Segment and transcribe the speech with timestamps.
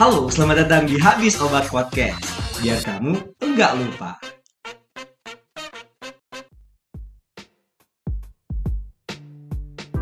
[0.00, 2.24] Halo, selamat datang di Habis Obat Podcast.
[2.64, 3.12] Biar kamu
[3.44, 4.16] enggak lupa.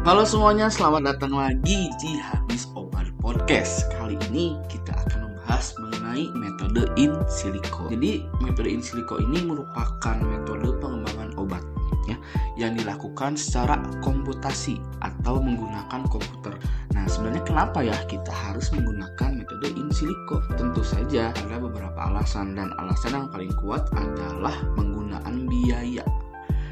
[0.06, 3.90] Halo semuanya, selamat datang lagi di Habis Obat Podcast.
[3.98, 7.90] Kali ini kita akan membahas mengenai metode in silico.
[7.90, 11.66] Jadi, metode in silico ini merupakan metode pengembangan obat
[12.10, 12.18] ya
[12.58, 16.58] yang dilakukan secara komputasi atau menggunakan komputer.
[16.92, 20.42] Nah, sebenarnya kenapa ya kita harus menggunakan metode in silico?
[20.58, 26.02] Tentu saja ada beberapa alasan dan alasan yang paling kuat adalah penggunaan biaya.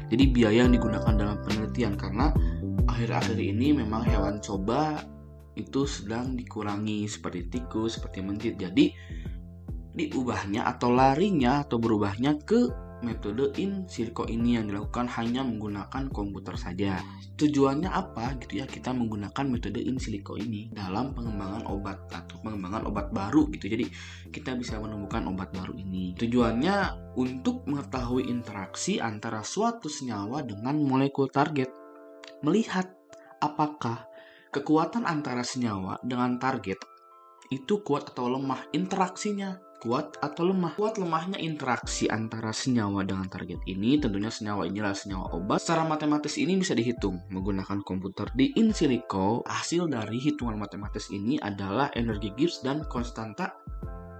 [0.09, 2.33] Jadi biaya yang digunakan dalam penelitian karena
[2.89, 5.05] akhir-akhir ini memang hewan coba
[5.53, 8.57] itu sedang dikurangi seperti tikus, seperti mencit.
[8.57, 8.89] Jadi
[9.93, 16.55] diubahnya atau larinya atau berubahnya ke metode in silico ini yang dilakukan hanya menggunakan komputer
[16.59, 16.99] saja.
[17.39, 22.87] Tujuannya apa gitu ya kita menggunakan metode in silico ini dalam pengembangan obat atau pengembangan
[22.91, 23.71] obat baru gitu.
[23.71, 23.85] Jadi
[24.33, 26.15] kita bisa menemukan obat baru ini.
[26.19, 31.71] Tujuannya untuk mengetahui interaksi antara suatu senyawa dengan molekul target.
[32.43, 32.91] Melihat
[33.39, 34.07] apakah
[34.51, 36.79] kekuatan antara senyawa dengan target
[37.49, 40.75] itu kuat atau lemah interaksinya kuat atau lemah.
[40.75, 45.63] Kuat lemahnya interaksi antara senyawa dengan target ini, tentunya senyawa inilah senyawa obat.
[45.63, 49.41] Secara matematis ini bisa dihitung menggunakan komputer di in silico.
[49.47, 53.55] Hasil dari hitungan matematis ini adalah energi Gibbs dan konstanta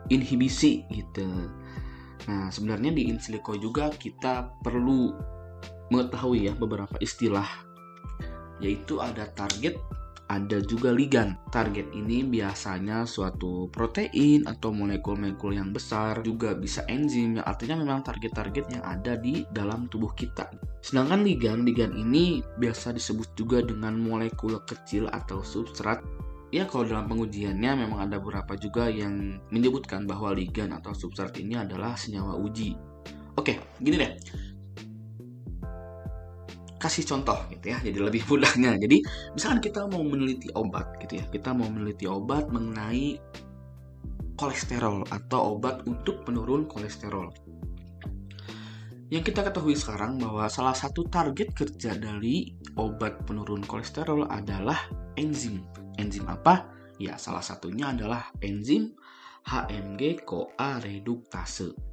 [0.09, 1.27] inhibisi gitu.
[2.27, 5.13] Nah, sebenarnya di in silico juga kita perlu
[5.91, 7.47] mengetahui ya beberapa istilah
[8.59, 9.79] yaitu ada target,
[10.29, 11.33] ada juga ligan.
[11.49, 18.05] Target ini biasanya suatu protein atau molekul-molekul yang besar, juga bisa enzim yang artinya memang
[18.05, 20.53] target-target yang ada di dalam tubuh kita.
[20.85, 25.99] Sedangkan ligan, ligan ini biasa disebut juga dengan molekul kecil atau substrat.
[26.49, 31.57] Ya kalau dalam pengujiannya memang ada beberapa juga yang menyebutkan bahwa ligan atau substrat ini
[31.57, 32.73] adalah senyawa uji.
[33.37, 34.11] Oke, gini deh
[36.79, 38.79] kasih contoh gitu ya jadi lebih mudahnya.
[38.79, 39.03] Jadi
[39.35, 43.19] misalkan kita mau meneliti obat gitu ya kita mau meneliti obat mengenai
[44.39, 47.29] kolesterol atau obat untuk penurun kolesterol.
[49.09, 54.87] Yang kita ketahui sekarang bahwa salah satu target kerja dari obat penurun kolesterol adalah
[55.17, 55.65] enzim.
[55.99, 56.69] Enzim apa?
[57.01, 58.95] Ya salah satunya adalah enzim
[59.49, 61.89] HMG CoA reduktase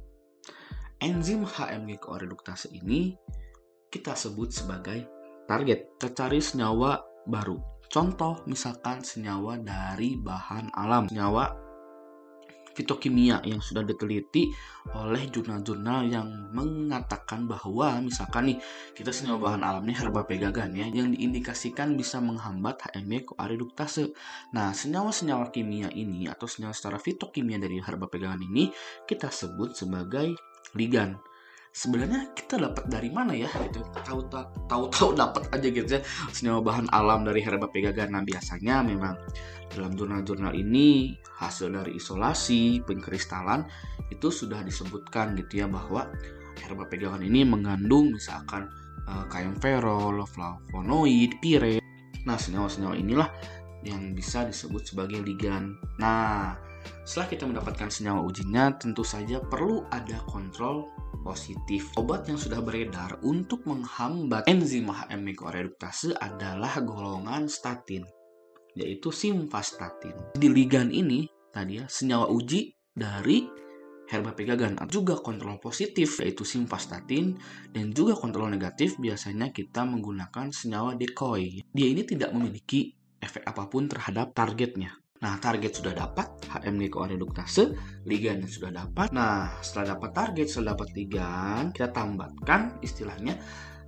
[1.01, 3.13] enzim HMG CoA reduktase ini
[3.87, 5.07] kita sebut sebagai
[5.47, 7.59] target tercari senyawa baru.
[7.87, 11.67] Contoh misalkan senyawa dari bahan alam, senyawa
[12.77, 14.53] fitokimia yang sudah diteliti
[14.93, 18.57] oleh jurnal-jurnal yang mengatakan bahwa misalkan nih
[18.93, 24.13] kita senyawa bahan alam nih herba pegagan ya yang diindikasikan bisa menghambat HMB CoA reduktase.
[24.53, 28.69] Nah, senyawa-senyawa kimia ini atau senyawa secara fitokimia dari herba pegangan ini
[29.09, 30.37] kita sebut sebagai
[30.77, 31.17] ligan
[31.77, 34.25] sebenarnya kita dapat dari mana ya gitu tahu
[34.65, 36.01] tahu tahu dapat aja gitu ya
[36.33, 39.13] senyawa bahan alam dari herba pegagan nah biasanya memang
[39.69, 43.61] dalam jurnal-jurnal ini hasil dari isolasi pengkristalan
[44.09, 46.09] itu sudah disebutkan gitu ya bahwa
[46.65, 48.65] herba pegangan ini mengandung misalkan
[49.05, 51.77] uh, kaempferol, flavonoid, pire.
[52.25, 53.29] Nah, senyawa-senyawa inilah
[53.85, 55.77] yang bisa disebut sebagai ligan.
[56.01, 56.57] Nah,
[57.07, 60.91] setelah kita mendapatkan senyawa ujinya, tentu saja perlu ada kontrol
[61.27, 61.91] positif.
[61.99, 68.07] Obat yang sudah beredar untuk menghambat enzim HMB reduktase adalah golongan statin,
[68.79, 70.15] yaitu simvastatin.
[70.39, 73.43] Di ligan ini tadi ya senyawa uji dari
[74.07, 77.35] herba pegagan juga kontrol positif yaitu simvastatin
[77.75, 81.59] dan juga kontrol negatif biasanya kita menggunakan senyawa decoy.
[81.75, 84.95] Dia ini tidak memiliki efek apa pun terhadap targetnya.
[85.17, 87.73] Nah, target sudah dapat, HMG reduktase,
[88.05, 89.09] ligan sudah dapat.
[89.17, 93.33] Nah, setelah dapat target, setelah dapat ligan, kita tambahkan istilahnya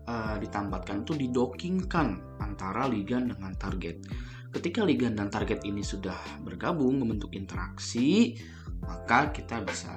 [0.09, 2.07] uh, ditambahkan itu didokingkan
[2.41, 4.01] antara ligan dengan target.
[4.49, 8.33] Ketika ligan dan target ini sudah bergabung membentuk interaksi,
[8.81, 9.93] maka kita bisa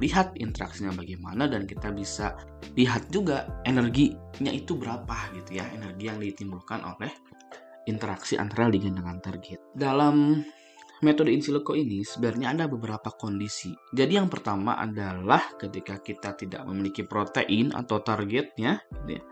[0.00, 2.32] lihat interaksinya bagaimana dan kita bisa
[2.72, 7.12] lihat juga energinya itu berapa gitu ya, energi yang ditimbulkan oleh
[7.84, 9.60] interaksi antara ligan dengan target.
[9.76, 10.40] Dalam
[11.00, 13.72] metode in silico ini sebenarnya ada beberapa kondisi.
[13.92, 19.22] Jadi yang pertama adalah ketika kita tidak memiliki protein atau targetnya gitu ya,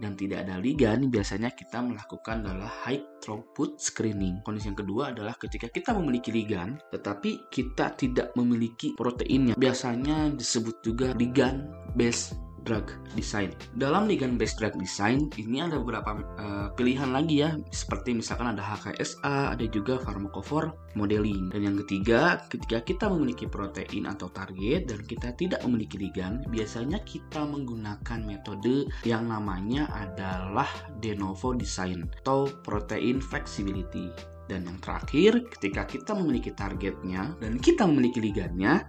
[0.00, 4.42] dan tidak ada ligan, biasanya kita melakukan adalah high throughput screening.
[4.42, 9.54] Kondisi yang kedua adalah ketika kita memiliki ligan, tetapi kita tidak memiliki proteinnya.
[9.54, 13.52] Biasanya disebut juga ligan based drug design.
[13.76, 18.62] Dalam ligand based drug design ini ada beberapa uh, pilihan lagi ya, seperti misalkan ada
[18.62, 21.50] HKSA, ada juga pharmacophore modeling.
[21.52, 27.00] Dan yang ketiga, ketika kita memiliki protein atau target dan kita tidak memiliki ligand, biasanya
[27.04, 30.68] kita menggunakan metode yang namanya adalah
[31.02, 34.08] de novo design atau protein flexibility.
[34.50, 38.84] Dan yang terakhir, ketika kita memiliki targetnya dan kita memiliki ligandnya,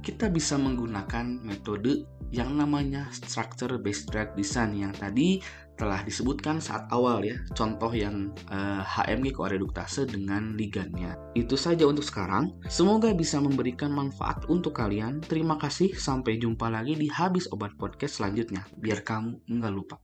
[0.00, 5.42] kita bisa menggunakan metode yang namanya structure based drug design yang tadi
[5.74, 7.40] telah disebutkan saat awal ya.
[7.56, 12.52] Contoh yang uh, HMG koreduktase dengan ligandnya itu saja untuk sekarang.
[12.68, 15.24] Semoga bisa memberikan manfaat untuk kalian.
[15.24, 15.96] Terima kasih.
[15.96, 18.68] Sampai jumpa lagi di habis obat podcast selanjutnya.
[18.76, 19.96] Biar kamu nggak lupa